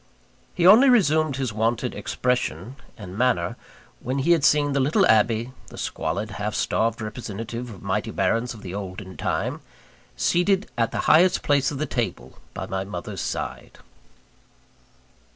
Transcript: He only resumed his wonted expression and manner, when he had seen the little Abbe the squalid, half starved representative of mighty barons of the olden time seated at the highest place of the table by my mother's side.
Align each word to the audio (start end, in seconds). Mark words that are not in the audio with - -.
He 0.55 0.65
only 0.65 0.89
resumed 0.89 1.35
his 1.35 1.53
wonted 1.53 1.93
expression 1.93 2.75
and 2.97 3.15
manner, 3.15 3.55
when 3.99 4.17
he 4.17 4.31
had 4.31 4.43
seen 4.43 4.73
the 4.73 4.79
little 4.79 5.05
Abbe 5.05 5.51
the 5.67 5.77
squalid, 5.77 6.31
half 6.31 6.55
starved 6.55 7.01
representative 7.03 7.69
of 7.69 7.83
mighty 7.83 8.09
barons 8.09 8.55
of 8.55 8.63
the 8.63 8.73
olden 8.73 9.15
time 9.15 9.61
seated 10.17 10.71
at 10.75 10.91
the 10.91 11.01
highest 11.05 11.43
place 11.43 11.69
of 11.69 11.77
the 11.77 11.85
table 11.85 12.39
by 12.55 12.65
my 12.65 12.83
mother's 12.83 13.21
side. 13.21 13.77